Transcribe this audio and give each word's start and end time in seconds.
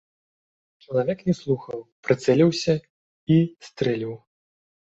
Чалавек 0.85 1.19
не 1.27 1.35
слухаў, 1.41 1.83
прыцэліўся 2.07 2.73
і 3.37 3.39
стрэліў. 3.71 4.13